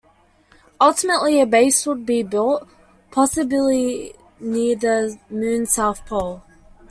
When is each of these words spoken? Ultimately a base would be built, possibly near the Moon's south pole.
Ultimately 0.79 1.39
a 1.39 1.45
base 1.45 1.85
would 1.85 2.07
be 2.07 2.23
built, 2.23 2.67
possibly 3.11 4.15
near 4.39 4.75
the 4.75 5.19
Moon's 5.29 5.73
south 5.73 6.07
pole. 6.07 6.41